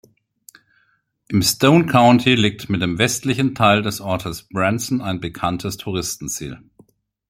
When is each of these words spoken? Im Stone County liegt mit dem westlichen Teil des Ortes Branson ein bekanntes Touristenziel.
Im 1.27 1.43
Stone 1.43 1.85
County 1.85 2.33
liegt 2.33 2.69
mit 2.71 2.81
dem 2.81 2.97
westlichen 2.97 3.53
Teil 3.53 3.83
des 3.83 4.01
Ortes 4.01 4.47
Branson 4.49 4.99
ein 4.99 5.19
bekanntes 5.21 5.77
Touristenziel. 5.77 6.57